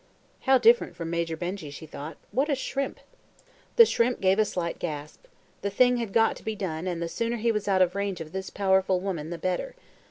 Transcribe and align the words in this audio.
(How 0.49 0.57
different 0.57 0.95
from 0.95 1.11
Major 1.11 1.37
Benjy, 1.37 1.69
she 1.69 1.85
thought. 1.85 2.17
What 2.31 2.49
a 2.49 2.55
shrimp!) 2.55 3.01
The 3.75 3.85
shrimp 3.85 4.19
gave 4.19 4.39
a 4.39 4.45
slight 4.45 4.79
gasp. 4.79 5.25
The 5.61 5.69
thing 5.69 5.97
had 5.97 6.11
got 6.11 6.35
to 6.37 6.43
be 6.43 6.55
done, 6.55 6.87
and 6.87 7.03
the 7.03 7.07
sooner 7.07 7.37
he 7.37 7.51
was 7.51 7.67
out 7.67 7.83
of 7.83 7.93
range 7.93 8.19
of 8.19 8.31
this 8.31 8.49
powerful 8.49 8.99
woman 8.99 9.29
the 9.29 9.37
better. 9.37 9.75